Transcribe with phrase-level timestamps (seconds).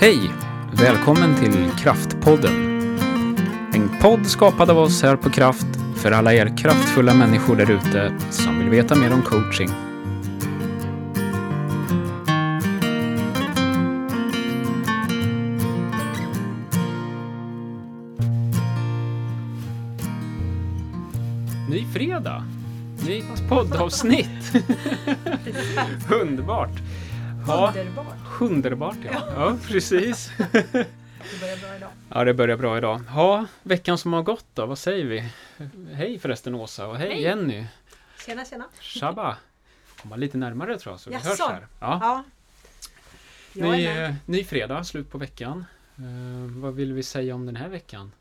[0.00, 0.30] Hej!
[0.72, 2.52] Välkommen till Kraftpodden.
[3.74, 8.14] En podd skapad av oss här på Kraft för alla er kraftfulla människor där ute
[8.30, 9.68] som vill veta mer om coaching.
[21.68, 22.44] Ny fredag!
[23.06, 24.52] Nytt poddavsnitt!
[26.22, 26.82] Underbart!
[27.46, 28.29] Ja, Underbart.
[28.40, 29.28] Underbart ja.
[29.34, 30.30] ja, precis.
[31.30, 31.90] Det börjar bra idag.
[32.08, 33.00] Ja, det börjar bra idag.
[33.08, 35.28] Ja, veckan som har gått då, vad säger vi?
[35.92, 37.22] Hej förresten Åsa och hej, Hej.
[37.22, 37.66] Jenny.
[38.26, 38.64] Tjena, tjena.
[38.80, 39.36] Tjabba!
[40.02, 41.28] Komma lite närmare tror jag så vi Jaså?
[41.28, 41.66] hörs här.
[41.80, 41.98] Ja.
[42.02, 42.24] Ja.
[43.72, 45.64] Ny, eh, ny fredag, slut på veckan.
[45.96, 48.12] Eh, vad vill vi säga om den här veckan?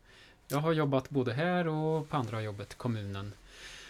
[0.47, 3.33] Jag har jobbat både här och på andra jobbet, kommunen.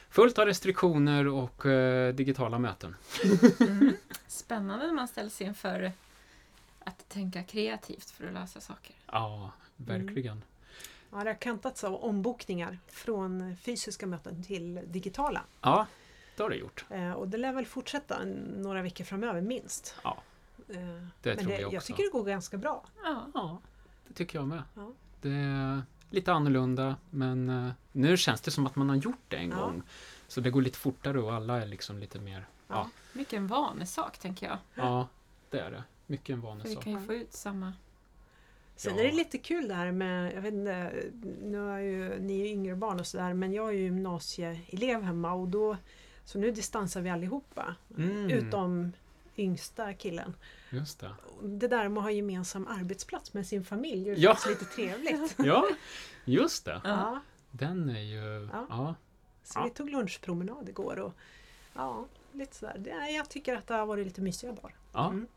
[0.10, 2.96] Fullt av restriktioner och eh, digitala möten.
[3.60, 3.94] Mm.
[4.28, 5.92] Spännande när man ställs inför
[6.80, 8.96] att tänka kreativt för att lösa saker.
[9.12, 10.44] Ja, verkligen.
[11.12, 15.42] Ja, det har kantats av ombokningar från fysiska möten till digitala.
[15.62, 15.88] Ja,
[16.36, 16.86] det har det gjort.
[16.90, 18.20] Eh, och det lär väl fortsätta
[18.58, 19.96] några veckor framöver minst.
[20.04, 20.18] Ja,
[20.70, 20.76] Eh,
[21.22, 21.88] det Men tror jag jag också.
[21.88, 22.84] tycker det går ganska bra.
[23.04, 23.26] Ja.
[23.34, 23.60] Ja,
[24.08, 24.64] det tycker jag med.
[24.76, 24.92] Ja.
[25.22, 29.38] Det är lite annorlunda men eh, nu känns det som att man har gjort det
[29.38, 29.56] en Ja.
[29.56, 29.82] gång.
[30.28, 32.46] Så det går lite fortare och alla är liksom lite mer...
[32.68, 34.58] Ja, Mycket en vanesak tänker jag.
[34.76, 35.08] ja
[35.50, 35.84] det är det.
[36.10, 36.84] Mycket en För vi vanesak.
[36.84, 37.74] kan ju få ut samma...
[38.76, 39.04] Sen Ja.
[39.04, 40.94] är det lite kul det här med, jag vet inte,
[41.44, 45.34] nu är ju ni är yngre barn och sådär men jag är ju gymnasieelev hemma
[45.34, 45.78] och då
[46.26, 47.76] så nu distansar vi allihopa.
[47.98, 48.30] Mm.
[48.30, 48.92] Utom
[49.38, 50.36] yngsta killen.
[50.72, 51.12] Just det.
[51.44, 54.32] Det där med att ha gemensam arbetsplats med sin familj, det Ja.
[54.36, 55.36] känns lite trevligt.
[55.46, 55.68] Ja,
[56.26, 56.82] just det.
[56.84, 57.20] Ja,
[57.52, 58.50] Den är ju...
[58.54, 58.66] Ja.
[58.70, 58.96] Ja.
[59.44, 59.64] så Ja.
[59.64, 61.14] vi tog lunchpromenad igår och
[61.74, 63.08] ja, lite sådär.
[63.16, 64.76] Jag tycker att det har varit lite mysiga dagar.
[64.94, 65.10] ja.
[65.10, 65.28] Mm.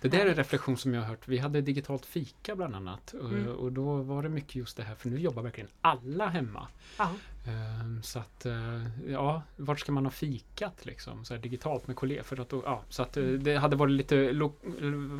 [0.00, 1.28] Det där är en reflektion som jag har hört.
[1.28, 3.12] Vi hade digitalt fika bland annat.
[3.12, 3.48] och- Mm.
[3.56, 6.68] Och då var det mycket just det här, för nu jobbar verkligen alla hemma.
[6.98, 7.10] Ja.
[7.46, 11.24] Ehm, Så att, eh, ja, vart ska man ha fikat liksom?
[11.24, 12.22] Så här digitalt med kollegor.
[12.22, 14.32] För att, då- ja, så att eh, det hade varit lite,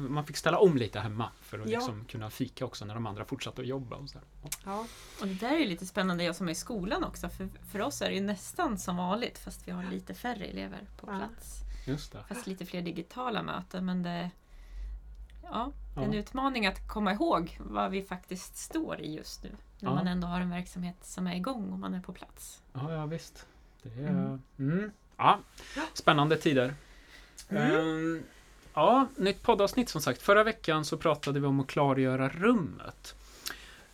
[0.09, 1.78] man fick ställa om lite hemma för att Ja.
[1.78, 3.97] liksom kunna fika också när de andra fortsatte att jobba.
[3.97, 4.19] Och så.
[4.43, 4.49] Ja.
[4.65, 4.87] Ja.
[5.21, 7.28] Och det där är ju lite spännande, jag som är i skolan också.
[7.28, 10.81] För, för oss är det ju nästan som vanligt fast vi har lite färre elever
[11.00, 11.61] på plats.
[11.87, 12.25] Just det.
[12.28, 13.87] Fast lite fler digitala möten.
[13.87, 14.31] Men det,
[15.50, 16.19] ja, är en Ja.
[16.19, 19.50] utmaning att komma ihåg vad vi faktiskt står i just nu.
[19.81, 19.94] När Ja.
[19.94, 22.62] man ändå har en verksamhet som är igång och man är på plats.
[22.72, 23.47] Ja, ja visst.
[23.82, 24.42] Det är, Mm.
[24.58, 24.91] mm.
[25.16, 25.38] Ja,
[25.94, 26.75] spännande tider.
[27.48, 28.22] Ehm,
[28.75, 30.22] ja, nytt poddavsnitt som sagt.
[30.22, 33.14] Förra veckan så pratade vi om att klargöra rummet.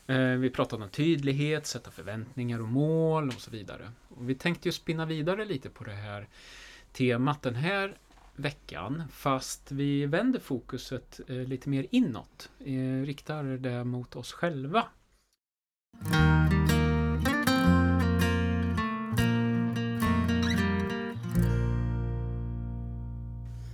[0.06, 3.92] Eh, vi pratade om tydlighet, sätta förväntningar och mål och så vidare.
[4.08, 6.28] Och vi tänkte ju spinna vidare lite på det här
[6.92, 7.96] temat den här
[8.36, 12.50] veckan fast vi vänder fokuset eh, lite mer inåt.
[12.58, 14.86] Eh, riktar det mot oss själva.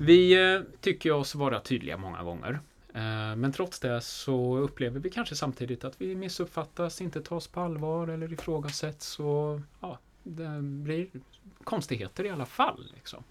[0.01, 2.61] Vi eh, tycker oss vara tydliga många gånger.
[2.95, 7.61] Eh, men trots det så upplever vi kanske samtidigt att vi missuppfattas, inte tas på
[7.61, 9.21] allvar eller ifrågasätts.
[9.21, 11.09] Och, ja, det blir
[11.65, 12.93] konstigheter i alla fall.
[12.95, 13.25] Liksom.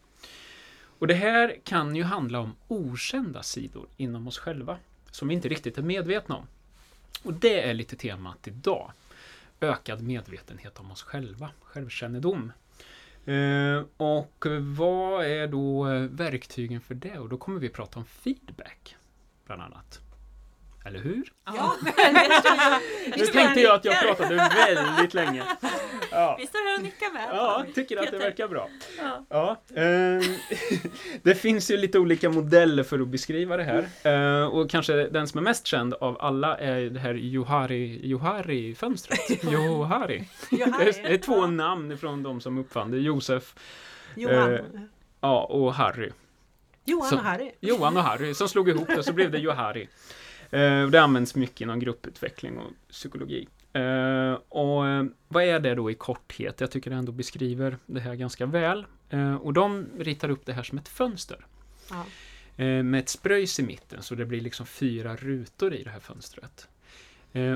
[0.99, 4.77] Och det här kan ju handla om okända sidor inom oss själva
[5.11, 6.47] som vi inte riktigt är medvetna om.
[7.23, 8.91] Och det är lite temat idag.
[9.61, 12.51] Ökad medvetenhet om oss själva, självkännedom.
[13.25, 17.19] Eh, och vad är då eh, verktygen för det?
[17.19, 18.95] Och då kommer vi prata om feedback,
[19.45, 20.08] bland annat.
[20.89, 21.23] Eller hur?
[21.45, 21.75] Ja.
[23.17, 25.43] Nu tänkte jag att jag pratade väldigt länge.
[26.11, 27.27] Ja, Vi står här och nickar med.
[27.31, 28.69] ja tycker att det verkar bra.
[28.97, 29.25] Ja.
[29.29, 30.21] Ja, ehm,
[31.23, 33.89] det finns ju lite olika modeller för att beskriva det här.
[34.41, 39.43] Eh, och kanske den som är mest känd av alla är det här Johari, Johari-fönstret.
[39.51, 40.27] Johari.
[40.49, 42.97] Det är, det är två namn från de som uppfann det.
[42.97, 43.55] Josef
[44.15, 44.61] Johan, eh,
[45.21, 46.09] ja, och Harry.
[46.85, 47.51] Johan så- och Harry.
[47.59, 49.87] Johan och Harry som slog ihop det så blev det Johari.
[50.51, 53.47] Eh, det används mycket inom grupputveckling och psykologi.
[53.73, 56.61] Eh, och eh, vad är det då i korthet?
[56.61, 58.85] Jag tycker det ändå beskriver det här ganska väl.
[59.41, 61.45] Och de ritar upp det här som ett fönster.
[61.89, 62.05] Ja.
[62.83, 66.67] Med ett spröjs i mitten så det blir liksom fyra rutor i det här fönstret.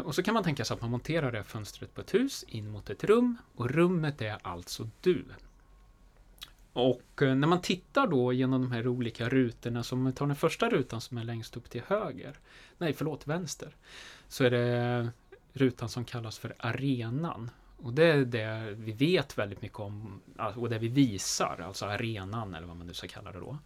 [0.04, 2.45] Och så kan man tänka sig att man monterar det här fönstret på ett hus
[2.48, 5.25] in mot ett rum och rummet är alltså du.
[6.73, 10.35] Och eh, när man tittar då genom de här olika rutorna, som vi tar den
[10.35, 12.33] första rutan som är längst upp till höger,
[12.77, 13.69] nej förlåt vänster,
[14.27, 15.09] så är det
[15.53, 17.49] rutan som kallas för arenan.
[17.77, 20.21] Och det är det vi vet väldigt mycket om
[20.55, 23.57] och det vi visar, alltså arenan eller vad man nu ska kalla det då.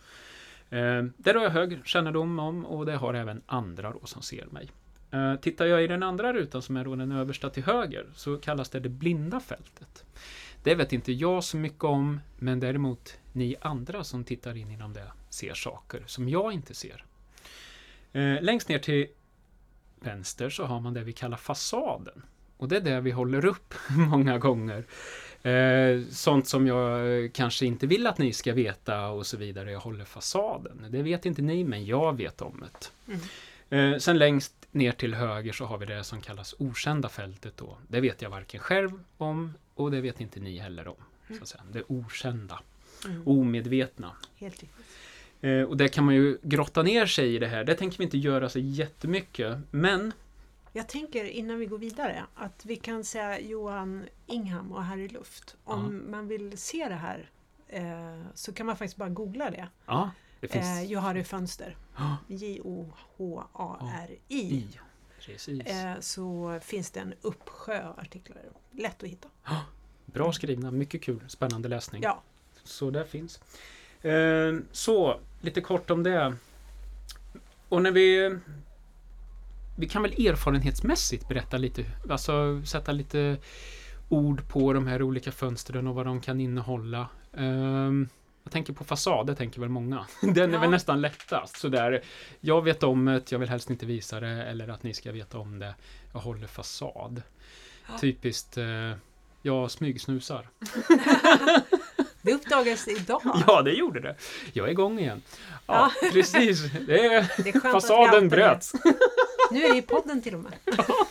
[0.78, 4.46] Eh, det har jag hög kännedom om och det har även andra då som ser
[4.46, 4.70] mig.
[5.12, 8.38] Eh, tittar jag i den andra rutan som är då den översta till höger så
[8.38, 10.06] kallas det det blinda fältet.
[10.64, 14.94] Det vet inte jag så mycket om, men däremot ni andra som tittar in inom
[14.94, 17.06] det ser saker som jag inte ser.
[18.14, 19.08] Eh, längst ner till
[20.00, 22.22] vänster så har man det vi kallar fasaden.
[22.58, 24.86] Och det är det vi håller upp många gånger.
[25.42, 29.72] Eh, sånt som jag kanske inte vill att ni ska veta och så vidare.
[29.72, 30.86] Jag håller fasaden.
[30.90, 33.12] Det vet inte ni, men jag vet om det.
[33.14, 33.94] Mm.
[33.94, 37.78] Eh, sen längst ner till höger så har vi det som kallas okända fältet då.
[37.88, 40.96] Det vet jag varken själv om och det vet inte ni heller om.
[41.38, 41.64] Så att säga.
[41.72, 42.60] Det okända,
[43.06, 43.28] Mm.
[43.28, 44.12] omedvetna.
[44.36, 44.64] Helt.
[45.42, 47.64] Eh, och det kan man ju grotta ner sig i det här.
[47.64, 49.58] Det tänker vi inte göra så jättemycket.
[49.72, 50.14] Men
[50.74, 55.56] Jag tänker innan vi går vidare att vi kan säga Johan Ingham och Harry Luft.
[55.64, 57.30] Om man vill se det här
[57.68, 59.68] eh, så kan man faktiskt bara googla det.
[59.86, 61.76] ja, det finns Eh, Johari Fönster.
[61.98, 62.18] Ja.
[63.48, 64.68] J-O-H-A-R-I.
[65.66, 68.38] Eh, så finns det en uppsjö artiklar.
[68.72, 69.28] Lätt att hitta.
[70.06, 72.04] Bra skrivna, mycket kul, spännande läsning.
[72.04, 72.22] Ja.
[72.64, 73.40] Så det finns.
[74.02, 76.36] Eh, så, lite kort om det.
[77.70, 78.38] Och när vi...
[79.80, 83.38] Vi kan väl erfarenhetsmässigt berätta lite, alltså sätta lite
[84.10, 87.08] ord på de här olika fönstren och vad de kan innehålla.
[87.34, 88.10] Ehm,
[88.48, 90.08] jag tänker på fasad, det tänker väl många.
[90.22, 90.60] Den är Ja.
[90.60, 91.58] väl nästan lättast.
[91.60, 92.04] Sådär,
[92.40, 95.38] jag vet om det, jag vill helst inte visa det eller att ni ska veta
[95.38, 95.76] om det.
[96.14, 97.22] Jag håller fasad.
[97.88, 97.98] Ja.
[98.00, 98.66] Typiskt, eh,
[99.42, 100.50] jag smygsnusar.
[102.22, 103.22] Det uppdagades idag.
[103.48, 104.16] Ja, det gjorde det.
[104.54, 105.22] Jag är igång igen.
[105.66, 106.62] Ja, precis.
[106.88, 108.74] Det är, Det är fasaden bröts.
[109.52, 110.54] Nu är det i podden till och med.
[110.66, 111.07] Ja,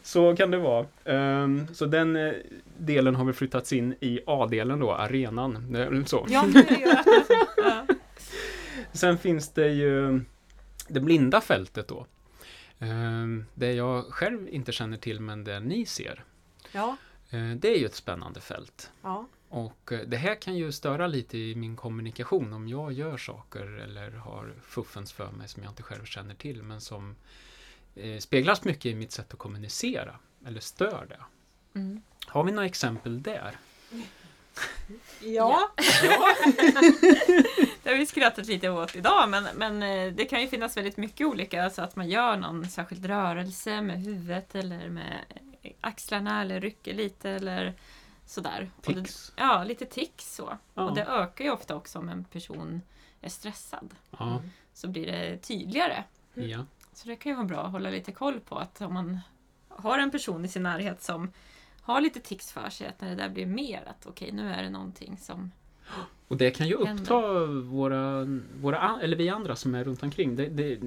[0.02, 0.86] så kan det vara.
[1.04, 2.32] Ehm, så den eh,
[2.78, 6.04] delen har vi flyttats in i A-delen då, arenan.
[6.06, 6.26] Så.
[6.28, 7.14] Ja, det ju-
[7.56, 7.86] Ja.
[8.92, 10.20] Sen finns det ju
[10.88, 12.06] det blinda fältet då.
[12.78, 16.24] Ehm, det jag själv inte känner till men det ni ser.
[16.72, 16.96] ja,
[17.32, 18.90] Eh, det är ju ett spännande fält.
[19.02, 19.26] ja.
[19.48, 23.66] Och eh, det här kan ju störa lite i min kommunikation om jag gör saker
[23.66, 27.16] eller har fuffens för mig som jag inte själv känner till men som
[28.18, 30.14] speglas mycket i mitt sätt att kommunicera
[30.46, 31.20] eller stör det.
[31.78, 32.02] Mm.
[32.26, 33.56] Har vi några exempel där?
[35.20, 35.70] Ja,
[37.82, 40.96] Det har vi skrattat lite åt idag men, men eh, det kan ju finnas väldigt
[40.96, 45.24] mycket olika så att man gör någon särskild rörelse med huvudet eller med
[45.80, 47.74] axlarna eller rycker lite eller
[48.26, 48.70] sådär.
[48.86, 49.32] Och det, Tics?
[49.36, 50.58] ja, lite tics så.
[50.74, 50.82] Ja.
[50.82, 52.82] Och det ökar ju ofta också om en person
[53.20, 53.94] är stressad.
[54.18, 54.42] Ja,
[54.74, 56.04] Så blir det tydligare.
[56.34, 56.66] ja.
[57.00, 59.18] Så det kan ju vara bra att hålla lite koll på att om man
[59.68, 61.32] har en person i sin närhet som
[61.80, 64.62] har lite tics för sig, att när det där blir mer att okej, nu är
[64.62, 65.50] det någonting som...
[66.28, 68.26] Och det kan ju uppta våra,
[68.60, 70.36] våra, eller vi andra som är runt omkring.
[70.36, 70.80] Det, det,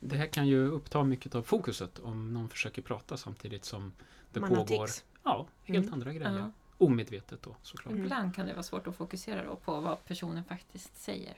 [0.00, 3.92] det här kan ju uppta mycket av fokuset om någon försöker prata samtidigt som
[4.32, 4.88] det man pågår.
[5.22, 5.94] Ja, helt Mm.
[5.94, 6.38] andra grejer.
[6.38, 6.50] Ja.
[6.78, 7.94] Omedvetet då såklart.
[7.94, 11.34] Ibland kan det vara svårt att fokusera på vad personen faktiskt säger.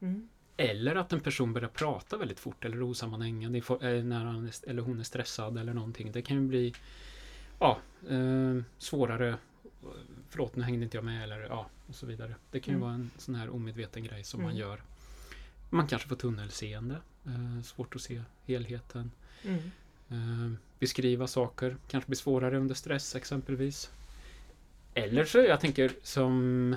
[0.00, 0.28] Mm.
[0.60, 5.00] Eller att en person börjar prata väldigt fort eller osammanhängande eh, när han eller hon
[5.00, 6.12] är stressad eller någonting.
[6.12, 6.74] Det kan ju bli
[7.58, 7.78] ja,
[8.10, 9.36] eh, svårare.
[10.28, 12.34] Förlåt, nu hängde inte jag med eller ja, och så vidare.
[12.50, 12.86] Det kan ju Mm.
[12.86, 14.60] vara en sån här omedveten grej som man Mm.
[14.60, 14.82] gör.
[15.70, 16.96] Man kanske får tunnelseende.
[17.26, 19.10] Eh, svårt att se helheten.
[20.10, 20.58] Mm.
[20.78, 23.90] Beskriva saker kanske blir svårare under stress exempelvis.
[24.94, 26.76] Eller så, jag tänker som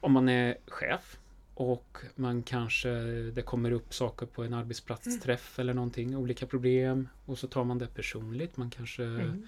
[0.00, 1.18] om man är chef
[1.58, 2.88] och man kanske,
[3.34, 7.78] det kommer upp saker på en arbetsplatsträff eller någonting, olika problem och så tar man
[7.78, 8.56] det personligt.
[8.56, 9.46] Man kanske Mm.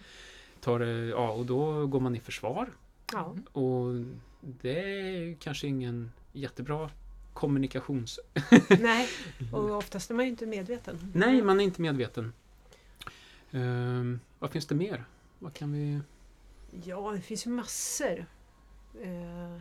[0.60, 2.68] tar det, ja och då går man i försvar.
[3.12, 3.36] Ja.
[3.52, 4.04] Och
[4.40, 6.90] det är kanske ingen jättebra
[7.32, 8.20] kommunikations...
[8.80, 9.08] Nej,
[9.52, 11.12] och oftast är man ju inte medveten.
[11.14, 12.32] Nej, man är inte medveten.
[13.50, 15.04] Ehm, vad finns det mer?
[15.38, 16.00] Vad kan vi...
[16.84, 18.26] Ja, det finns ju massor.
[19.02, 19.56] Eh,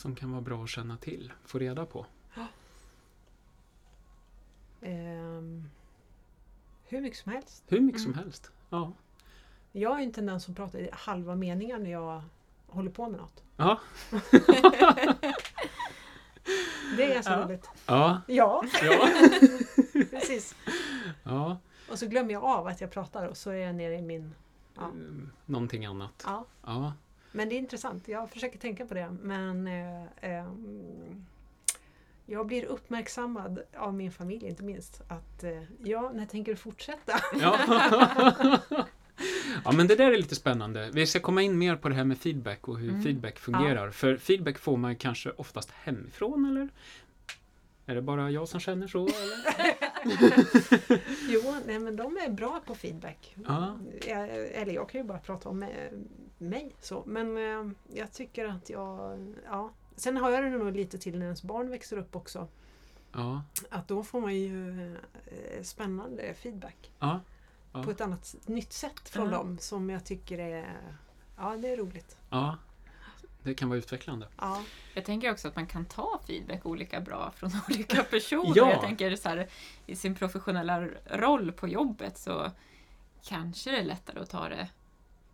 [0.00, 2.06] som kan vara bra att känna till, få reda på.
[4.82, 5.70] ehm,
[6.84, 7.64] hur mycket som helst.
[7.68, 8.12] Hur mycket Mm.
[8.14, 8.50] som helst.
[8.70, 8.92] Ja.
[9.72, 12.22] Jag är inte den som pratar i halva meningar när jag
[12.66, 13.42] håller på med något.
[13.56, 13.80] Ja.
[16.96, 17.44] Det är så Ja.
[17.44, 17.68] roligt.
[17.86, 18.20] Ja.
[18.26, 19.08] Ja, Ja.
[20.10, 20.54] precis.
[21.22, 21.58] ja.
[21.90, 24.34] Och så glömmer jag av att jag pratar och så är jag nere i min...
[24.76, 24.82] Ja.
[24.84, 26.22] Mm, Någonting annat.
[26.26, 26.44] Ja.
[26.64, 26.92] Ja.
[27.32, 28.08] Men det är intressant.
[28.08, 29.16] Jag försöker tänka på det.
[29.22, 31.24] Men eh, ehm,
[32.26, 35.00] jag blir uppmärksammad av min familj inte minst.
[35.08, 37.20] Att eh, ja, när tänker du fortsätta?
[37.40, 37.58] Ja.
[39.64, 40.90] Ja, men det där är lite spännande.
[40.92, 43.02] Vi ska komma in mer på det här med feedback och hur Mm.
[43.02, 43.90] feedback fungerar.
[43.90, 46.68] För feedback får man kanske oftast hemifrån, eller?
[47.86, 48.98] Är det bara jag som känner så?
[49.02, 49.74] Eller?
[51.28, 53.36] Jo, nej, men de är bra på feedback.
[53.46, 53.78] Ja.
[54.06, 55.64] Jag, eller jag kan ju bara prata om
[56.38, 56.74] mig.
[56.80, 57.02] Så.
[57.06, 59.18] Men eh, jag tycker att jag...
[59.44, 59.70] Ja.
[59.96, 62.48] Sen har jag det nog lite till när ens barn växer upp också.
[63.12, 66.90] Ja, Att då får man ju eh, spännande feedback.
[66.98, 67.20] ja.
[67.72, 70.76] På ett annat nytt sätt från dem som jag tycker är...
[71.36, 72.16] Ja, det är roligt.
[72.30, 72.56] ja.
[73.42, 74.28] Det kan vara utvecklande.
[74.38, 74.62] Ja,
[74.94, 78.52] Jag tänker också att man kan ta feedback olika bra från olika personer.
[78.56, 78.70] Ja.
[78.70, 79.48] Jag tänker så här,
[79.86, 82.50] i sin professionella roll på jobbet så
[83.22, 84.68] kanske det är lättare att ta det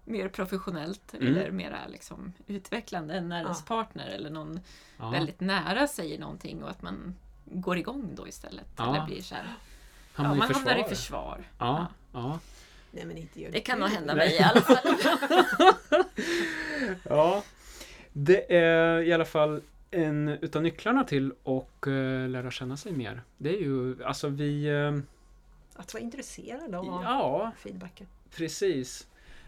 [0.04, 1.26] mer professionellt Mm.
[1.26, 3.42] eller mera liksom utvecklande än när Ja.
[3.42, 4.60] ens partner eller någon
[4.98, 5.10] Ja.
[5.10, 8.66] väldigt nära säger någonting och att man går igång då istället.
[8.76, 8.96] Ja.
[8.96, 9.54] Eller blir så här,
[10.12, 10.70] Hamnar man försvar.
[10.70, 11.44] hamnar i försvar.
[11.58, 12.38] Ja, ja.
[12.90, 14.76] nej men inte gör Det kan nog hända mig i alla fall.
[17.02, 17.42] ja.
[18.18, 23.23] Det är i alla fall en utav nycklarna till att eh, lära känna sig mer.
[23.38, 24.66] Det är ju, alltså vi...
[24.66, 24.99] eh,
[25.75, 28.06] Att vara intresserad av ja, feedbacken.
[28.37, 29.06] precis.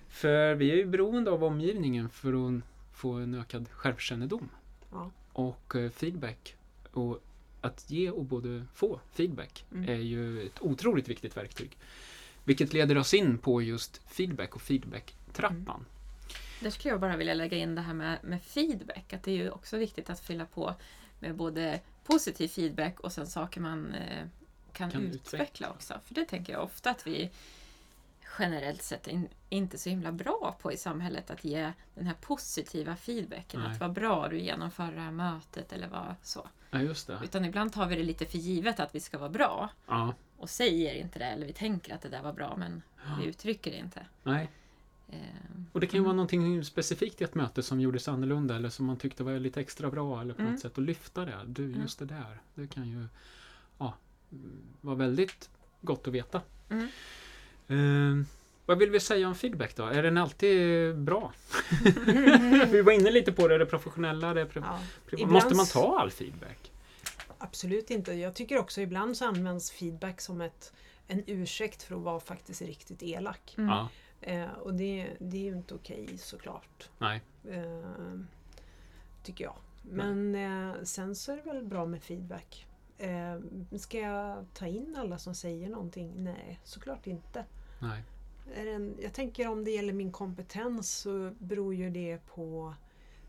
[0.08, 4.48] För vi är ju beroende av omgivningen för att få en ökad självkännedom.
[4.92, 5.10] Ja.
[5.32, 6.56] Och eh, feedback.
[6.92, 7.18] Och
[7.60, 9.88] att ge och både få feedback Mm.
[9.88, 11.76] är ju ett otroligt viktigt verktyg.
[12.44, 15.84] Vilket leder oss in på just feedback och feedback-trappan.
[16.60, 19.12] Där skulle jag bara vilja lägga in det här med, med feedback.
[19.12, 20.74] Att det är ju också viktigt att fylla på
[21.18, 24.26] med både positiv feedback och sen saker man eh,
[24.72, 25.38] kan, Kan utveckla.
[25.38, 25.70] utveckla.
[25.70, 25.94] också.
[26.04, 27.30] För det tänker jag ofta att vi
[28.38, 31.30] generellt sett in, inte så himla bra på i samhället.
[31.30, 33.60] Att ge den här positiva feedbacken.
[33.60, 33.70] Nej.
[33.72, 36.48] Att vad bra du genomför det här mötet eller vad så.
[36.70, 37.18] Ja, just det.
[37.24, 39.68] Utan ibland tar vi det lite för givet att vi ska vara bra.
[39.86, 42.82] Ja, Och säger inte det eller vi tänker att det där var bra men
[43.20, 44.06] vi uttrycker det inte.
[44.22, 44.48] nej.
[45.08, 45.18] Eh,
[45.72, 48.86] Och det kan ju vara någonting specifikt i ett möte som gjordes annorlunda eller som
[48.86, 50.52] man tyckte var lite extra bra eller på Mm.
[50.52, 51.38] något sätt att lyfta det.
[51.46, 51.80] Du, Mm.
[51.80, 52.40] just det där.
[52.54, 53.06] Det kan ju
[53.78, 53.94] ja,
[54.80, 55.50] vara väldigt
[55.80, 56.40] gott att veta.
[56.70, 56.88] Mm.
[57.68, 58.26] Eh,
[58.66, 59.84] vad vill vi säga om feedback då?
[59.84, 61.32] Är den alltid bra?
[62.70, 64.78] vi var inne lite på det, det professionella, det pri- Ja.
[65.12, 66.72] Ibland Måste man ta all feedback?
[67.38, 68.12] Absolut inte.
[68.12, 70.72] Jag tycker också ibland så används feedback som ett,
[71.06, 73.54] en ursäkt för att vara faktiskt riktigt elak.
[73.58, 73.70] mm.
[73.70, 73.88] Ja,
[74.20, 76.90] Eh, och det, det är ju inte okej såklart.
[76.98, 77.22] nej.
[77.50, 78.20] Eh,
[79.22, 79.56] tycker jag.
[79.82, 82.66] Men eh, sen så är det väl bra med feedback.
[82.98, 83.38] Eh,
[83.78, 86.12] ska jag ta in alla som säger någonting?
[86.16, 87.44] Nej, såklart inte.
[87.78, 88.02] nej.
[88.54, 92.75] En, jag tänker om det gäller min kompetens så beror ju det på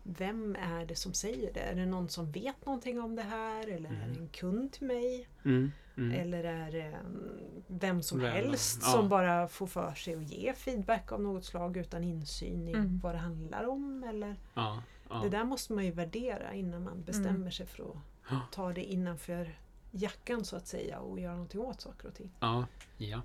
[0.02, 1.60] vem är det som säger det?
[1.60, 3.68] Är det någon som vet någonting om det här?
[3.68, 5.28] Eller är det en kund till mig?
[5.44, 6.20] Mm, mm.
[6.20, 8.88] Eller är det mm, vem som Vem, helst ja.
[8.92, 12.98] som bara får för sig att ge feedback av något slag utan insyn i Mm.
[13.02, 14.04] vad det handlar om?
[14.04, 15.20] Eller, Ja, ja.
[15.22, 17.52] Det där måste man ju värdera innan man bestämmer Mm.
[17.52, 17.84] sig för
[18.26, 19.58] att ta det innanför
[19.90, 22.30] jackan så att säga och göra någonting åt saker och ting.
[22.40, 22.66] ja,
[22.98, 23.22] ja.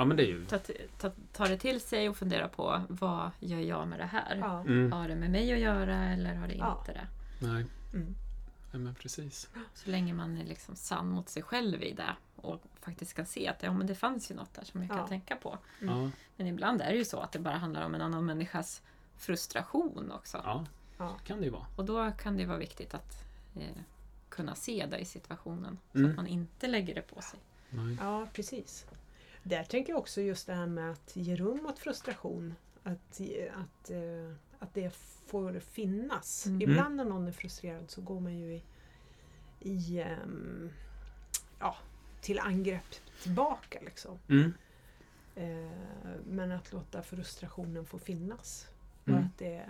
[0.00, 0.44] Ja, men det är ju...
[0.46, 0.58] ta,
[0.98, 4.36] ta, ta det till sig och fundera på vad gör jag med det här?
[4.36, 4.60] Ja.
[4.60, 6.78] Mm, Har det med mig att göra eller har det Ja.
[6.78, 7.06] inte det?
[7.46, 7.66] nej.
[7.94, 8.14] Mm.
[8.72, 9.48] Ja, men precis.
[9.74, 13.48] Så länge man är liksom sann mot sig själv i det och faktiskt kan se
[13.48, 15.06] att ja, men det fanns ju något där som jag kan Ja.
[15.06, 15.58] tänka på.
[15.80, 15.94] Mm.
[16.02, 18.82] Ja, Men ibland är det ju så att det bara handlar om en annan människas
[19.16, 20.40] frustration också.
[20.44, 20.64] ja,
[20.98, 21.16] Ja.
[21.26, 21.66] kan det ju vara.
[21.76, 23.24] Och då kan det vara viktigt att
[23.56, 23.76] eh,
[24.28, 25.78] kunna se det i situationen.
[25.92, 26.10] Så Mm.
[26.10, 27.40] att man inte lägger det på sig.
[27.70, 27.96] Nej.
[28.00, 28.86] Ja, precis.
[29.42, 32.54] Där tänker jag också just det här med att ge rum åt frustration.
[32.82, 33.20] Att,
[33.54, 34.94] att, eh, att det
[35.26, 36.46] får finnas.
[36.46, 36.62] Mm.
[36.62, 38.62] Ibland när någon är frustrerad så går man ju i,
[39.60, 40.70] i ehm,
[41.60, 41.76] ja,
[42.20, 43.78] till angrepp tillbaka.
[43.82, 44.18] Liksom.
[44.28, 44.52] Mm.
[45.34, 45.70] Eh,
[46.26, 48.66] men att låta frustrationen få finnas.
[49.02, 49.24] Och Mm.
[49.24, 49.66] att, det,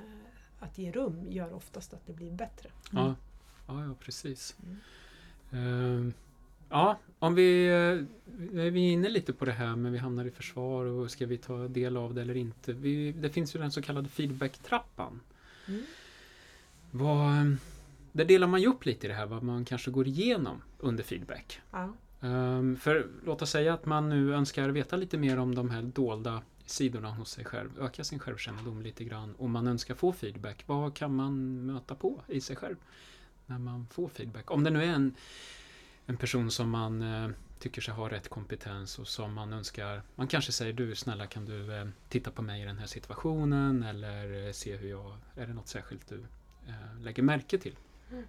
[0.61, 2.71] att ge rum gör oftast att det blir bättre.
[2.93, 3.15] Ja.
[3.67, 4.57] Ja, ja, precis.
[5.53, 6.15] Mm.
[6.71, 7.67] Ja, om vi...
[7.69, 8.07] eh,
[8.51, 11.39] Vi är inne lite på det här men vi hamnar i försvar och ska vi
[11.39, 12.73] ta del av det eller inte?
[12.73, 15.21] Vi, det finns ju den så kallade feedback-trappan.
[15.69, 15.83] Mm.
[16.91, 17.53] Vad, eh,
[18.13, 21.05] där delar man ju upp lite i det här vad man kanske går igenom under
[21.05, 21.61] feedback.
[21.71, 21.93] Ja.
[22.23, 25.83] Ehm, för låt oss säga att man nu önskar veta lite mer om de här
[25.83, 30.63] dolda sidorna hos sig själv, öka sin självkännedom lite grann och man önskar få feedback.
[30.67, 32.77] Vad kan man möta på i sig själv
[33.47, 34.51] när man får feedback?
[34.51, 35.15] Om det nu är en,
[36.11, 40.27] en person som man eh, tycker sig ha rätt kompetens och som man önskar, man
[40.29, 44.47] kanske säger du snälla kan du eh, titta på mig i den här situationen eller
[44.47, 46.25] eh, se hur jag, är det något särskilt du
[46.69, 47.77] eh, lägger märke till?
[48.11, 48.25] Mm.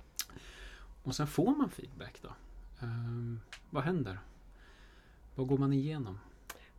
[1.04, 2.30] Och sen får man feedback då.
[2.82, 4.20] Ehm, vad händer?
[5.36, 6.20] Vad går man igenom?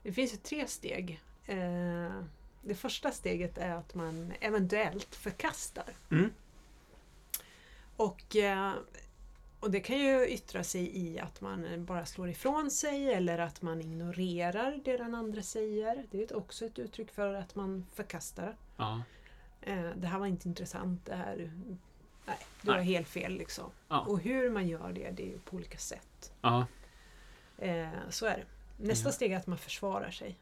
[0.03, 1.23] Det finns ju tre steg.
[1.47, 2.23] Eh,
[2.63, 5.97] det första steget är att man eventuellt förkastar.
[6.11, 6.31] Mm.
[7.97, 8.73] Och, eh,
[9.63, 13.63] och det kan ju yttra sig i att man bara slår ifrån sig eller att
[13.63, 16.07] man ignorerar det den andra säger.
[16.11, 18.57] Det är också ett uttryck för att man förkastar.
[18.77, 19.03] Ja.
[19.61, 21.07] Eh, Det här var inte intressant.
[21.07, 21.53] Det här,
[22.27, 22.87] nej, du har Nej.
[22.87, 23.71] helt fel liksom.
[23.89, 24.01] Ja.
[24.01, 26.33] Och hur man gör det, det är ju på olika sätt.
[26.41, 26.67] Ja.
[27.59, 28.45] Eh, Så är det.
[28.87, 30.39] Nästa steg är att man försvarar sig.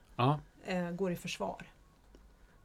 [0.64, 1.66] Eh, Går i försvar.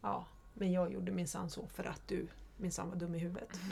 [0.01, 3.49] Ja, men jag gjorde minsann så för att du minsann var dum i huvudet.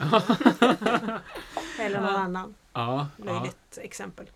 [1.80, 2.18] Eller någon Ja.
[2.18, 3.08] annan Ja.
[3.16, 3.24] ja.
[3.24, 4.30] löjligt exempel.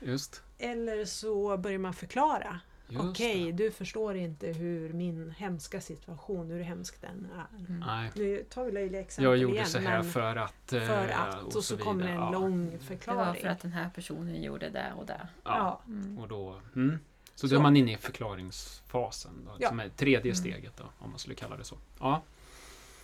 [0.00, 0.42] Just.
[0.58, 2.60] Eller så börjar man förklara.
[2.98, 3.64] Okej, det.
[3.64, 7.56] du förstår inte hur min hemska situation, hur hemsk den är.
[7.68, 7.80] Mm.
[7.86, 8.10] Nej.
[8.14, 9.66] Nu tar vi löjliga exempel Jag gjorde igen.
[9.66, 10.72] så här för att...
[10.72, 12.12] eh, för att och så, kommer vidare.
[12.16, 12.30] en Ja.
[12.30, 13.40] lång Det var förklaring.
[13.42, 15.28] för att den här personen gjorde det och det.
[15.44, 15.50] Ja.
[15.58, 16.18] Ja, Mm.
[16.18, 16.60] Och då...
[16.76, 16.98] Mm.
[17.34, 17.56] Så då Så.
[17.56, 19.32] är man inne i förklaringsfasen.
[19.46, 19.68] Då, Ja.
[19.68, 20.34] Som är tredje Mm.
[20.34, 21.76] steget då, om man skulle kalla det så.
[22.00, 22.22] Ja.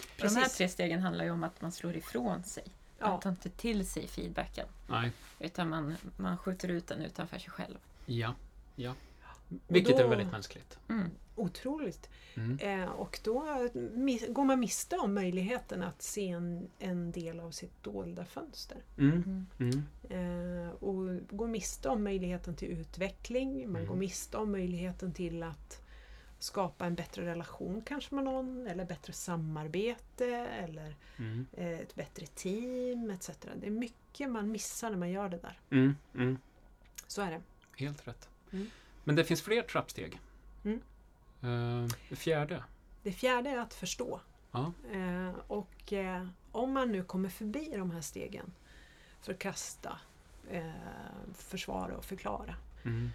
[0.05, 0.57] Och De här Precis.
[0.57, 2.65] tre stegen handlar ju om att man slår ifrån sig.
[2.99, 3.09] ja.
[3.09, 4.67] Man tar inte till sig feedbacken.
[4.89, 5.13] Nej.
[5.41, 7.77] Utan man, man skjuter ut den utanför sig själv.
[8.07, 8.35] Ja.
[8.77, 8.95] Ja.
[9.69, 10.79] Vilket då- är väldigt mänskligt.
[10.89, 11.11] Mm.
[11.37, 12.09] Otroligt.
[12.35, 12.59] Mm.
[12.83, 13.43] Eh, och då
[13.95, 18.77] mis- går man miste om möjligheten att se en, en del av sitt dolda fönster.
[18.99, 19.47] Mm.
[19.59, 19.83] Mm.
[20.11, 20.65] Mm.
[20.65, 23.57] Eh, och går miste om möjligheten till utveckling.
[23.73, 23.87] Man Mm.
[23.87, 25.81] går miste om möjligheten till att
[26.45, 28.67] skapa en bättre relation kanske med någon.
[28.67, 30.27] Eller bättre samarbete.
[30.37, 31.47] Eller Mm.
[31.53, 33.31] eh, ett bättre team etc.
[33.57, 35.59] Det är mycket man missar när man gör det där.
[35.71, 35.97] Mm.
[36.15, 36.39] Mm.
[37.07, 37.41] Så är det.
[37.85, 38.29] Helt rätt.
[38.53, 38.71] Mm.
[39.05, 40.21] Men det finns fler trappsteg.
[40.65, 40.81] Mm.
[41.43, 42.65] Eh, det fjärde.
[43.03, 44.21] Det fjärde är att förstå.
[44.53, 44.73] Ja.
[44.93, 45.93] Eh, och
[46.53, 48.53] om man nu kommer förbi de här stegen,
[49.21, 49.99] förkasta,
[51.35, 53.11] försvara och förklara Mm.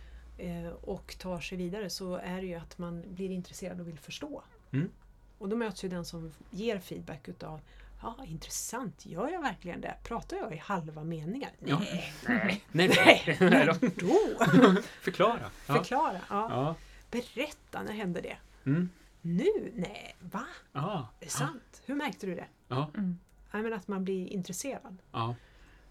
[0.81, 4.43] Och tar sig vidare så är det ju att man blir intresserad och vill förstå.
[4.71, 4.89] Mm.
[5.37, 7.61] Och då möts ju den som ger feedback utav
[8.01, 9.05] Ja, intressant.
[9.05, 9.95] Gör jag verkligen det?
[10.03, 11.51] Pratar jag i halva meningar?
[11.65, 11.79] Ja.
[11.79, 13.65] Nej, Nej, nej, nej, nej.
[13.65, 13.73] då.
[14.07, 14.81] då!
[15.01, 15.51] Förklara.
[15.67, 15.73] Ja.
[15.73, 16.21] Förklara.
[16.29, 16.47] Ja.
[16.49, 16.75] Ja.
[17.11, 18.37] Berätta, när hände det?
[18.65, 18.89] Mm.
[19.21, 19.71] Nu?
[19.75, 20.45] Nej, va?
[20.71, 21.09] Ja.
[21.19, 21.81] Är det sant?
[21.85, 22.47] Hur märkte du det?
[22.67, 22.91] Ja.
[22.97, 23.19] Mm.
[23.51, 24.97] Men att man blir intresserad.
[25.11, 25.35] Ja.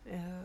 [0.04, 0.40] Eh,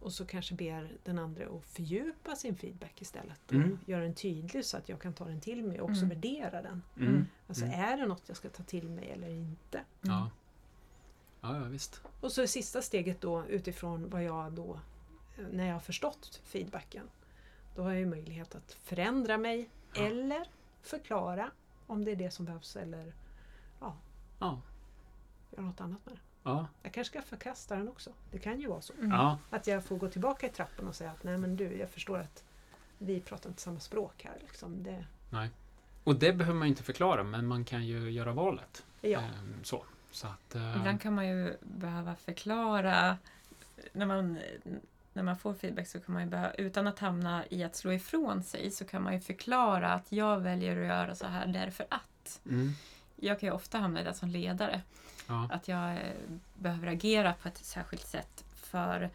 [0.00, 3.40] och så kanske ber den andra att fördjupa sin feedback istället.
[3.46, 3.78] Och Mm.
[3.86, 6.08] göra den tydlig så att jag kan ta den till mig och också Mm.
[6.08, 6.82] värdera den.
[6.96, 7.26] Mm.
[7.48, 7.80] Alltså Mm.
[7.80, 9.84] är det något jag ska ta till mig eller inte?
[10.00, 10.30] Ja.
[11.40, 12.00] Ja, ja, visst.
[12.20, 14.80] Och så är sista steget då utifrån vad jag då,
[15.38, 17.08] eh, när jag har förstått feedbacken,
[17.76, 20.06] då har jag ju möjlighet att förändra mig Ja.
[20.06, 20.46] eller
[20.82, 21.50] förklara
[21.86, 23.14] om det är det som behövs eller
[23.80, 23.96] Ja.
[25.50, 26.20] göra något annat med det.
[26.48, 26.66] Ja.
[26.82, 28.10] Jag kanske ska förkasta den också.
[28.30, 28.92] Det kan ju vara så.
[28.92, 29.10] Mm.
[29.10, 29.38] Ja.
[29.50, 32.18] Att jag får gå tillbaka i trappen och säga att nej men du, jag förstår
[32.18, 32.44] att
[32.98, 34.34] vi pratar inte samma språk här.
[34.40, 34.82] Liksom.
[34.82, 35.04] Det,
[36.04, 38.84] Och det behöver man ju inte förklara, men man kan ju göra valet.
[39.00, 39.84] ja, Ehm, så.
[40.10, 40.54] Så att...
[40.54, 43.16] eh, Ibland kan man ju behöva förklara
[43.92, 44.38] när man,
[45.12, 47.92] när man får feedback så kan man ju behöva, utan att hamna i att slå
[47.92, 51.86] ifrån sig, så kan man ju förklara att jag väljer att göra så här därför
[51.90, 52.40] att.
[52.46, 52.72] Mm.
[53.20, 54.82] Jag kan ju ofta hamna i det som ledare.
[55.26, 55.48] Ja.
[55.52, 55.98] Att jag eh,
[56.54, 59.10] behöver agera på ett särskilt sätt för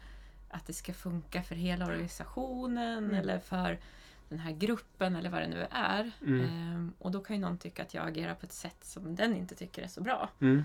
[0.48, 3.14] att det ska funka för hela organisationen Mm.
[3.14, 3.78] eller för
[4.28, 6.10] den här gruppen eller vad det nu är.
[6.22, 6.44] Mm.
[6.44, 9.36] Ehm, och då kan ju någon tycka att jag agerar på ett sätt som den
[9.36, 10.28] inte tycker är så bra.
[10.40, 10.62] Mm.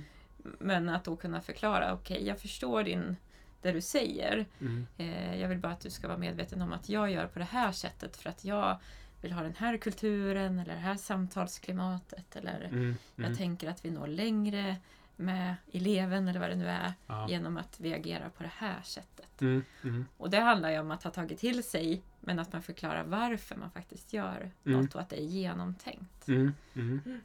[0.60, 3.16] Men att då kunna förklara, okej jag förstår din,
[3.62, 4.46] det du säger.
[4.62, 4.88] Mm.
[4.98, 7.46] Eh, jag vill bara att du ska vara medveten om att jag gör på det
[7.46, 8.78] här sättet för att jag
[9.22, 12.36] vill ha den här kulturen eller det här samtalsklimatet.
[12.36, 12.96] Eller Mm.
[13.16, 13.38] jag Mm.
[13.38, 14.76] tänker att vi når längre
[15.16, 17.30] med eleven eller vad det nu är Ja.
[17.30, 19.42] genom att vi agerar på det här sättet.
[19.42, 19.64] Mm.
[19.84, 20.06] Mm.
[20.18, 23.56] Och det handlar ju om att ha tagit till sig men att man förklarar varför
[23.56, 24.82] man faktiskt gör Mm.
[24.82, 26.28] något och att det är genomtänkt.
[26.28, 26.54] Mm.
[26.76, 27.22] Mm.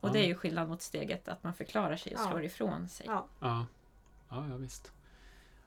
[0.00, 0.12] Och Ja.
[0.12, 2.28] det är ju skillnad mot steget att man förklarar sig och Ja.
[2.30, 3.06] slår ifrån sig.
[3.06, 3.66] ja, Ja.
[4.28, 4.92] ja, ja visst.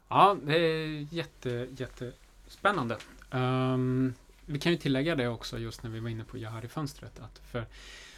[0.08, 2.97] Ja, det är jätte, jättespännande.
[3.32, 4.13] Um,
[4.50, 6.68] vi kan ju tillägga det också just när vi var inne på Jag här i
[6.68, 7.20] fönstret.
[7.20, 7.66] Att för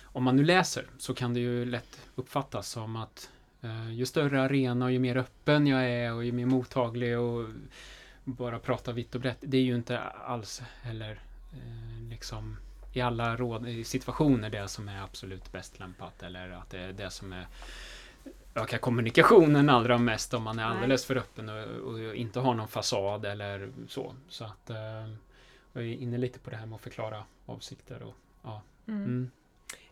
[0.03, 3.29] om man nu läser så kan det ju lätt uppfattas som att
[3.61, 7.49] eh, ju större arena och ju mer öppen jag är och ju mer mottaglig och
[8.23, 9.37] bara prata vitt och brett.
[9.41, 11.21] Det är ju inte alls heller
[11.53, 12.57] eh, liksom
[12.93, 16.93] i alla råd, i situationer det som är absolut bäst lämpat eller att det är
[16.93, 17.47] det som är
[18.55, 22.67] ökar kommunikationen allra mest om man är alldeles för öppen och, och inte har någon
[22.67, 24.15] fasad eller så.
[24.29, 25.07] Så att eh,
[25.73, 28.13] jag är inne lite på det här med att förklara avsikter och
[28.87, 29.03] Mm.
[29.03, 29.31] mm.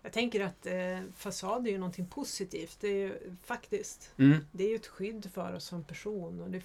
[0.02, 2.78] Jag tänker att eh, fasad är ju någonting positivt.
[2.82, 4.12] Det är ju faktiskt.
[4.18, 4.46] Mm.
[4.52, 6.42] Det är ju ett skydd för oss som person.
[6.42, 6.62] Och det,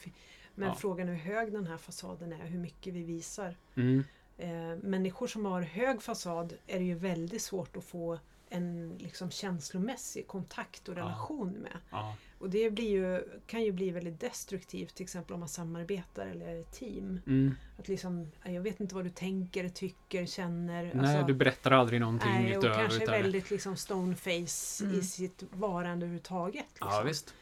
[0.54, 0.74] men Ja.
[0.74, 3.56] frågan hur hög den här fasaden är, hur mycket vi visar.
[3.74, 4.04] Mm.
[4.38, 9.30] Eh, människor som har hög fasad är det ju väldigt svårt att få en liksom
[9.30, 10.98] känslomässig kontakt och Ja.
[11.02, 11.76] relation med.
[11.90, 16.26] Ja, Och det blir ju, kan ju bli väldigt destruktivt till exempel om man samarbetar
[16.26, 17.20] eller är ett team.
[17.26, 17.54] mm.
[17.78, 20.82] Att liksom, jag vet inte vad du tänker, tycker, känner.
[20.94, 22.80] Nej, alltså, du berättar aldrig någonting nej, och utöver.
[22.80, 24.98] kanske utan- väldigt liksom stoneface Mm.
[24.98, 26.64] i sitt varande överhuvudtaget.
[26.72, 26.88] Liksom.
[26.90, 27.34] Ja, visst.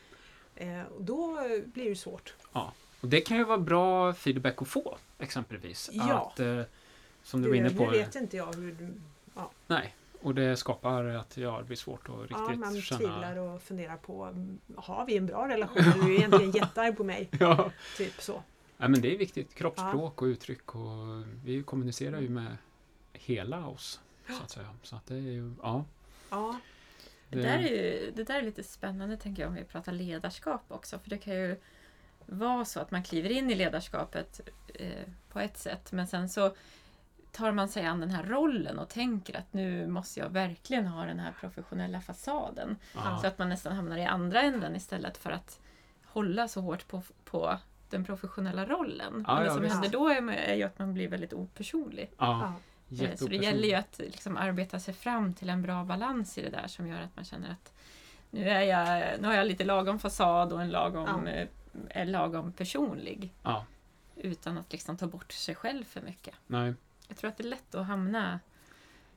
[0.56, 1.38] Eh, och då
[1.74, 2.34] blir det svårt.
[3.00, 5.90] Och det kan ju vara bra feedback att få, exempelvis.
[5.92, 6.30] Ja.
[6.32, 6.62] Att, eh,
[7.22, 7.86] som du var inne nu på.
[7.90, 8.94] vet inte jag hur du...
[9.66, 12.98] Nej, och det skapar att ja, det blir svårt att riktigt Ja, man känna...
[12.98, 16.96] tvivlar och funderar på, mm, har vi en bra relation eller är du egentligen jättearg
[16.96, 17.28] på mig?
[17.40, 17.70] Ja.
[17.96, 18.42] Typ så.
[18.76, 19.54] ja, men det är viktigt.
[19.54, 22.56] Kroppsspråk och uttryck och vi kommunicerar ju med
[23.12, 24.00] hela oss.
[24.26, 24.68] Så att säga.
[24.82, 25.84] Så att det är ju, ja.
[26.30, 26.58] Ja,
[27.28, 30.62] Det där, är ju, det där är lite spännande tänker jag om vi pratar ledarskap
[30.68, 30.98] också.
[30.98, 31.56] För det kan ju
[32.26, 34.40] vara så att man kliver in i ledarskapet
[34.74, 36.54] eh, på ett sätt men sen så
[37.32, 41.04] tar man sig an den här rollen och tänker att nu måste jag verkligen ha
[41.04, 42.76] den här professionella fasaden.
[42.94, 43.18] ja.
[43.20, 45.60] Så att man nästan hamnar i andra änden istället för att
[46.06, 47.58] hålla så hårt på, på
[47.90, 49.24] den professionella rollen.
[49.26, 49.72] Ja, Men det ja, som visst.
[49.74, 52.10] händer då är, är ju att man blir väldigt opersonlig.
[52.18, 52.52] ja.
[53.00, 56.42] Eh, Så det gäller ju att liksom arbeta sig fram till en bra balans i
[56.42, 57.72] det där som gör att man känner att
[58.30, 61.30] nu, är jag, nu har jag lite lagom fasad och en lagom, Ja.
[61.32, 61.48] eh,
[61.90, 63.32] är lagom personlig.
[64.16, 66.34] Utan att liksom ta bort sig själv för mycket.
[66.46, 66.74] nej.
[67.12, 68.40] Jag tror att det är lätt att hamna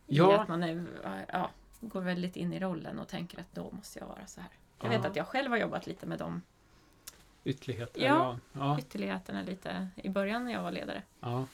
[0.08, 0.42] i Ja.
[0.42, 0.86] att man är,
[1.32, 1.50] ja,
[1.82, 4.50] går väldigt in i rollen och tänker att då måste jag vara så här.
[4.82, 4.98] Jag Ja.
[4.98, 6.42] vet att jag själv har jobbat lite med de
[7.44, 8.02] Ytterligheter.
[8.02, 8.40] Ja.
[8.54, 11.02] Ja, ytterligheterna lite i början när jag var ledare.
[11.20, 11.46] ja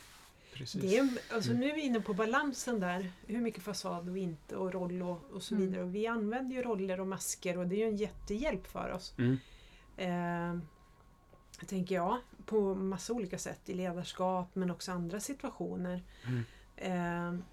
[0.53, 0.81] precis.
[0.81, 1.59] det är, alltså Mm.
[1.61, 3.11] nu är vi inne på balansen där.
[3.27, 5.67] Hur mycket fasad och inte och roll och, och så Mm.
[5.67, 5.83] vidare.
[5.83, 9.13] Och vi använder ju roller och masker och det är ju en jättehjälp för oss.
[9.17, 9.39] Mm.
[9.97, 10.61] Eh,
[11.67, 12.17] tänker jag,
[12.51, 16.03] på massa olika sätt i ledarskap men också andra situationer.
[16.27, 16.43] Mm.
[16.75, 17.43] Eh,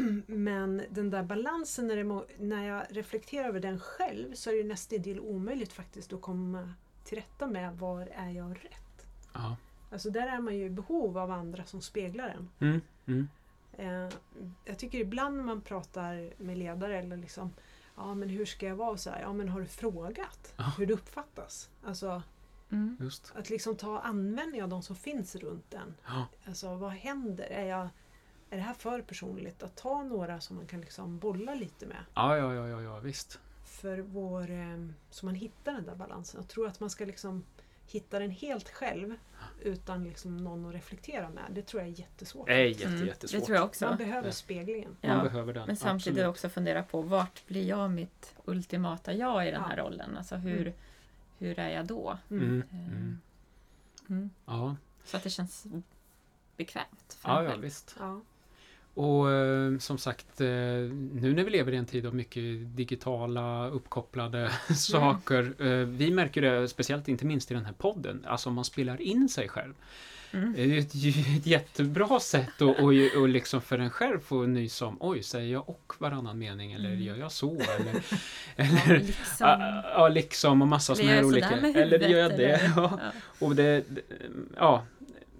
[0.26, 4.68] men den där balansen, när, det, när jag reflekterar över den själv så är det
[4.68, 6.72] nästan omöjligt faktiskt att komma
[7.04, 9.06] till rätta med var är jag rätt?
[9.32, 9.56] Ja.
[9.92, 12.48] Alltså där är man ju i behov av andra som speglar en.
[12.60, 12.80] Mm.
[13.06, 13.28] Mm.
[13.72, 14.14] Eh,
[14.64, 17.52] jag tycker ibland när man pratar med ledare eller liksom
[17.96, 18.90] Ja men hur ska jag vara?
[18.90, 20.72] Och så här, ja men har du frågat Ja.
[20.78, 21.70] hur det uppfattas?
[21.84, 22.22] Alltså
[23.00, 23.32] Just.
[23.36, 25.94] att liksom ta användning av de som finns runt en.
[26.06, 26.26] Ja.
[26.46, 27.44] Alltså vad händer?
[27.44, 27.88] Är, jag,
[28.50, 29.62] är det här för personligt?
[29.62, 32.04] Att ta några som man kan liksom bolla lite med.
[32.14, 33.38] Ja, ja, ja, ja, ja, visst.
[33.64, 36.40] För vår, eh, så man hittar den där balansen.
[36.40, 37.44] Jag tror att man ska liksom
[37.86, 39.14] hitta den helt själv
[39.62, 41.44] utan liksom någon att reflektera med.
[41.50, 42.46] Det tror jag är jättesvårt.
[42.46, 43.40] Det är jätte, Mm, jättesvårt.
[43.40, 43.84] det tror jag också.
[43.86, 44.32] Man behöver Ja.
[44.32, 44.96] speglingen.
[45.02, 45.22] Man Ja.
[45.22, 45.66] behöver den.
[45.66, 46.28] Men samtidigt absolut.
[46.30, 49.82] också fundera på vart blir jag mitt ultimata jag i den här Ja.
[49.84, 50.16] rollen?
[50.16, 50.72] Alltså hur, Mm.
[51.38, 52.18] Hur är jag då?
[52.30, 52.44] Mm.
[52.44, 52.62] Mm.
[52.70, 53.14] Eh,
[54.10, 54.30] Mm.
[54.46, 54.76] Ja.
[55.04, 55.66] Så att det känns
[56.56, 57.96] bekvämt för Ja, ja, visst.
[57.98, 58.20] Ja.
[58.94, 63.68] Och eh, som sagt, eh, nu när vi lever i en tid av mycket digitala,
[63.68, 65.62] uppkopplade saker.
[65.66, 69.00] Eh, vi märker det speciellt, inte minst i den här podden, alltså om man spelar
[69.00, 69.74] in sig själv.
[70.32, 70.52] Mm.
[70.52, 70.94] Det är ett,
[71.38, 75.22] ett jättebra sätt att och, ju- och liksom för en själv få nys om, oj,
[75.22, 77.02] säger jag och varannan mening eller Mm.
[77.02, 77.60] gör jag så?
[77.78, 78.02] Eller,
[78.56, 79.46] eller liksom.
[79.46, 81.50] ja, ja, liksom och massa sådana här olika.
[81.56, 82.44] med Eller gör jag huvudet, det?
[82.44, 82.72] eller?
[82.76, 82.98] Ja.
[83.02, 83.46] Ja.
[83.46, 83.84] Och det-
[84.56, 84.84] ja,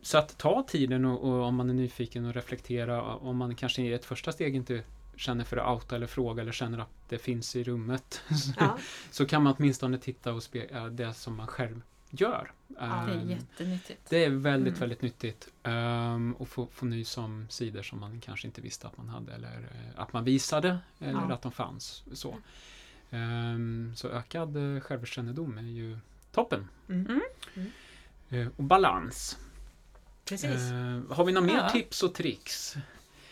[0.02, 3.82] så att ta tiden och, och om man är nyfiken och reflektera om man kanske
[3.82, 4.82] i ett första steg inte
[5.16, 8.22] känner för att outa eller fråga eller känner att det finns i rummet
[8.58, 8.78] Ja.
[9.10, 12.52] så kan man åtminstone titta och spegla det som man själv gör.
[12.68, 14.10] Det är Ehm, jättenyttigt.
[14.10, 14.80] det är väldigt, Mm.
[14.80, 15.48] väldigt nyttigt.
[15.62, 19.32] Um, och få, få nys om sidor som man kanske inte visste att man hade
[19.34, 21.32] eller eh, att man visade eller Ja.
[21.32, 22.04] att de fanns.
[22.12, 22.36] Så,
[23.10, 25.98] Ehm, så ökad uh, självkännedom är ju
[26.32, 26.68] toppen.
[26.88, 27.20] Mm.
[27.56, 27.70] Mm.
[28.28, 29.38] Eh, och balans.
[30.24, 30.50] Precis.
[30.70, 31.68] Eh, har vi några mer Ja.
[31.68, 32.76] tips och tricks?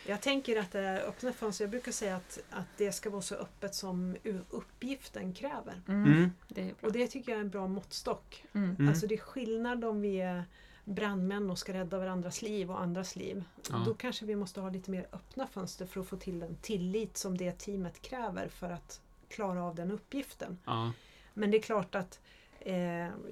[0.09, 3.21] Jag tänker att det är öppna fönster, jag brukar säga att, att det ska vara
[3.21, 4.15] så öppet som
[4.49, 5.81] uppgiften kräver.
[5.87, 6.05] Mm.
[6.05, 6.31] Mm.
[6.47, 6.73] Det är bra.
[6.81, 8.45] Och det tycker jag är en bra måttstock.
[8.53, 8.75] Mm.
[8.79, 8.89] Mm.
[8.89, 10.43] Alltså det är skillnad om vi är
[10.85, 13.43] brandmän och ska rädda varandras liv och andras liv.
[13.69, 13.83] Ja.
[13.85, 17.17] Då kanske vi måste ha lite mer öppna fönster för att få till den tillit
[17.17, 20.57] som det teamet kräver för att klara av den uppgiften.
[20.65, 20.91] Ja,
[21.33, 22.19] Men det är klart att
[22.59, 22.75] eh,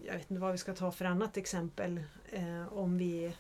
[0.06, 2.04] jag vet inte vad vi ska ta för annat exempel.
[2.32, 3.36] Eh, om vi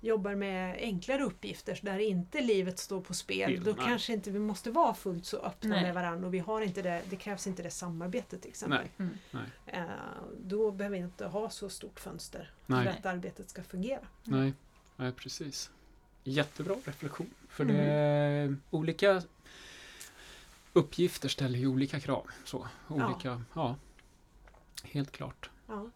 [0.00, 3.50] jobbar med enklare uppgifter där inte livet står på spel.
[3.50, 3.86] Spel, då nej.
[3.86, 5.82] kanske inte vi måste vara fullt så öppna Nej.
[5.82, 8.88] med varandra och vi har inte det, det krävs inte det samarbetet till exempel.
[8.96, 9.08] Nej.
[9.32, 9.46] Mm.
[9.66, 9.90] Eh,
[10.38, 12.84] då behöver vi inte ha så stort fönster Nej.
[12.84, 14.00] för att arbetet ska fungera.
[14.24, 14.54] nej,
[14.96, 15.70] nej, precis.
[16.24, 17.30] Jättebra reflektion.
[17.48, 17.76] För Mm.
[17.76, 19.22] det olika
[20.72, 22.26] uppgifter ställer ju olika krav.
[22.44, 23.76] Så, olika, ja.
[24.84, 25.50] helt klart.
[25.66, 25.90] Ja.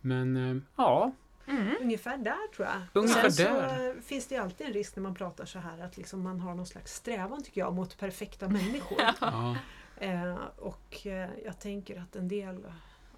[0.00, 1.12] Men eh, ja,
[1.46, 1.74] Mm.
[1.80, 2.76] Ungefär där tror jag.
[2.92, 3.88] Ungefär och sen så där.
[3.88, 6.40] eh, finns det ju alltid en risk när man pratar så här att liksom man
[6.40, 8.98] har någon slags strävan tycker jag mot perfekta människor.
[9.20, 9.56] Ja.
[9.96, 12.56] Eh, och eh, jag tänker att en del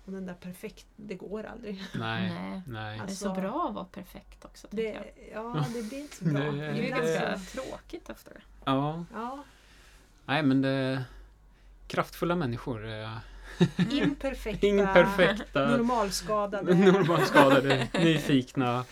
[0.07, 1.85] av den där perfekt, det går aldrig.
[1.95, 2.31] Nej.
[2.31, 2.63] Nej.
[2.67, 2.99] Nej.
[2.99, 4.67] Det är så Alltså- bra att vara perfekt också.
[4.69, 5.03] tänker jag.
[5.03, 6.41] Det, ja, det blir inte så bra.
[6.41, 8.31] Det- Det är ganska så- tråkigt ofta.
[8.65, 9.05] Ja.
[9.15, 9.45] Ja,
[10.27, 11.05] Nej, men det...
[11.89, 12.87] Kraftfulla människor.
[13.59, 16.75] Eh, imperfekta, Imperfekta, normalskadade.
[16.93, 18.85] normalskadade, nyfikna.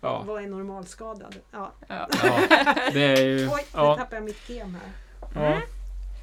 [0.00, 0.22] Ja.
[0.22, 1.36] Vad är normalskadad?
[1.50, 1.72] Ja.
[1.88, 2.08] Ja.
[2.92, 3.48] det är ju...
[3.48, 4.92] Oj, nu Ja, tappade jag mitt gem här.
[5.52, 5.60] ja.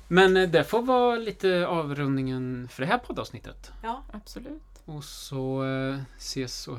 [0.08, 3.72] Men eh, det får vara lite avrundningen för det här poddavsnittet.
[3.84, 4.62] Ja, Absolut.
[4.86, 6.78] Och så eh, ses och,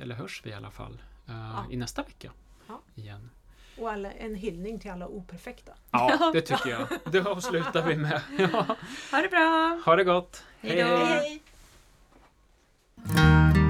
[0.00, 1.64] eller hörs vi i alla fall eh, Ja.
[1.70, 2.30] i nästa vecka.
[2.68, 2.80] Ja.
[2.94, 3.30] Igen.
[3.80, 5.72] Och alla, en hyllning till alla operfekta.
[5.90, 6.88] Ja, det tycker jag.
[7.12, 8.20] Det avslutar vi med.
[8.52, 8.76] Ja.
[9.12, 9.80] Ha det bra!
[9.84, 10.42] Ha det gott!
[10.60, 10.96] Hej då!
[10.96, 11.40] Hej,
[13.04, 13.67] hej!